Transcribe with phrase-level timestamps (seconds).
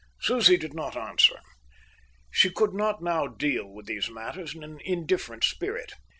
[0.19, 1.37] Susie did not answer.
[2.31, 5.93] She could not now deal with these matters in an indifferent spirit.